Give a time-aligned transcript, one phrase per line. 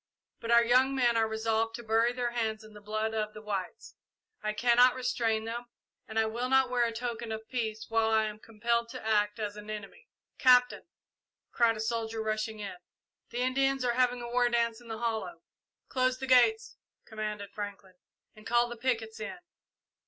[0.39, 3.41] But our young men are resolved to bury their hands in the blood of the
[3.43, 3.93] whites.
[4.41, 5.65] I cannot restrain them,
[6.07, 9.37] and I will not wear a token of peace while I am compelled to act
[9.37, 10.07] as an enemy."
[10.39, 10.87] "Captain,"
[11.51, 12.77] cried a soldier, rushing in,
[13.29, 15.43] "the Indians are having a war dance in the hollow!"
[15.87, 17.93] "Close the gates," commanded Franklin,
[18.35, 19.37] "and call the pickets in."